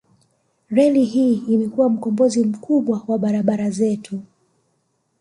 [0.69, 4.21] Reli hii imekuwa mkombozi mkubwa wa barabara zetu